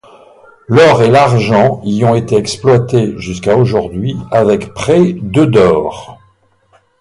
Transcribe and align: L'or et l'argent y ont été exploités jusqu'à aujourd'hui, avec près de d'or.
L'or 0.67 1.03
et 1.03 1.11
l'argent 1.11 1.79
y 1.83 2.03
ont 2.05 2.15
été 2.15 2.35
exploités 2.35 3.13
jusqu'à 3.19 3.55
aujourd'hui, 3.55 4.17
avec 4.31 4.73
près 4.73 5.13
de 5.13 5.45
d'or. 5.45 6.19